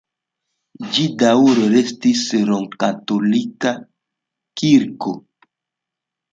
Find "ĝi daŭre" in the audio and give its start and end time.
0.95-1.67